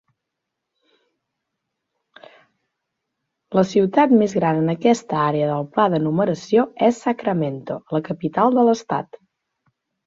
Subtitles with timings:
[3.59, 8.61] La ciutat més gran en aquesta àrea del pla de numeració és Sacramento, la capital
[8.61, 9.25] de l'estat.